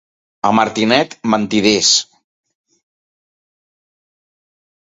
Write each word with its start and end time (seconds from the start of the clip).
A 0.47 0.49
Martinet, 0.59 1.13
mentiders. 1.33 1.91